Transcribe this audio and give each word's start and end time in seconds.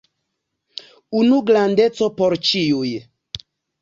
Unu 1.19 1.41
grandeco 1.51 2.09
por 2.21 2.37
ĉiuj. 2.49 2.87